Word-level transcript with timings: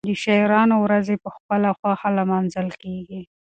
د 0.09 0.11
شاعرانو 0.23 0.75
ورځې 0.85 1.15
په 1.23 1.29
خپله 1.35 1.69
خوښه 1.77 2.09
لمانځل 2.17 2.67
کېږي. 2.81 3.21